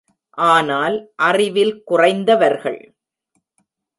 ஆனால் 0.37 0.95
அறிவில் 1.15 1.83
குறைந்தவர்கள். 1.83 2.81